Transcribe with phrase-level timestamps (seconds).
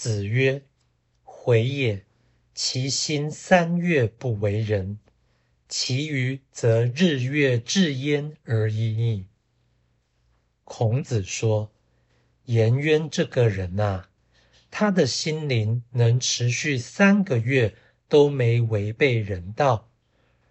[0.00, 0.62] 子曰
[1.22, 2.06] ：“回也。
[2.54, 4.98] 其心三月不为人，
[5.68, 9.26] 其余则日月至焉而已矣。”
[10.64, 11.70] 孔子说
[12.46, 14.06] ：“颜渊这个人呐，
[14.70, 17.74] 他的心灵能持续三个月
[18.08, 19.90] 都没违背人道，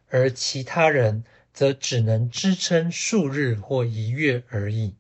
[0.10, 4.94] 而其他人则只能支撑数日或一月而已。”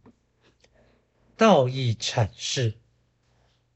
[1.38, 2.74] 道义阐释。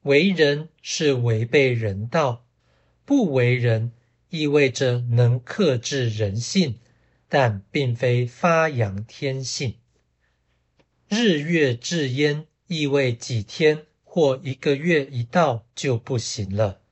[0.04, 2.44] 为人是违背人道，
[3.06, 3.92] 不为人
[4.28, 6.78] 意味着能克制人性，
[7.26, 9.76] 但并非发扬天性。
[11.08, 16.82] 日月至焉意味几天或一个月一到就不行了。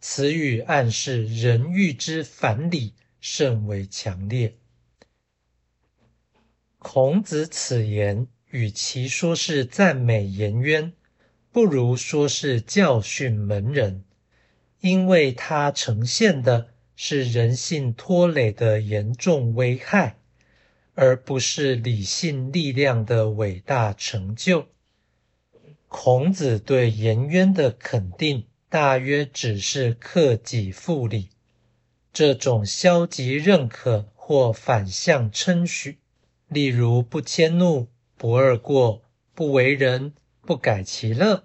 [0.00, 4.56] 此语暗示人欲之反理甚为强烈。
[6.78, 10.94] 孔子此言，与其说是赞美颜渊。
[11.54, 14.02] 不如说是教训门人，
[14.80, 20.16] 因为它呈现的是人性拖累的严重危害，
[20.96, 24.66] 而不是理性力量的伟大成就。
[25.86, 31.28] 孔子对颜渊的肯定，大约只是克己复礼，
[32.12, 35.98] 这种消极认可或反向称许，
[36.48, 37.86] 例如不迁怒、
[38.16, 39.02] 不贰过、
[39.36, 40.14] 不为人。
[40.46, 41.44] 不改其乐，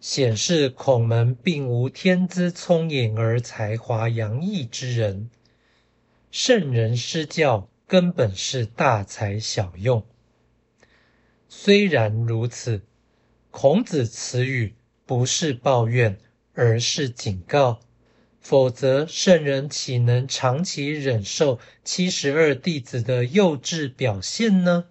[0.00, 5.30] 显示孔门并无天资聪颖而才华洋溢之人。
[6.30, 10.04] 圣人施教根本是大材小用。
[11.48, 12.82] 虽然如此，
[13.50, 16.18] 孔子此语不是抱怨，
[16.54, 17.80] 而是警告。
[18.40, 24.86] 否则，圣人岂能长期忍受七十二弟子的幼稚表现呢？